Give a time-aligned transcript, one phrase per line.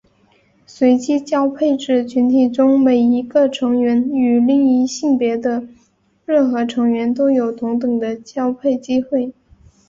[0.65, 5.63] 随机交配指群体中每一个成员与另一性别的
[6.25, 9.31] 任何成员都有同等的交配机会。